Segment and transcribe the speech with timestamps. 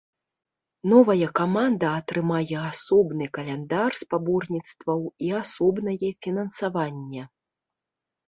[0.91, 7.23] Новая каманда атрымае асобны каляндар спаборніцтваў і асобнае фінансаванне.